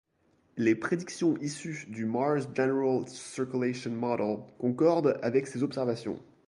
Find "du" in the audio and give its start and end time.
1.87-2.05